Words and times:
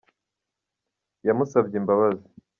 yamusabye 1.27 1.75
imbabazi. 1.81 2.25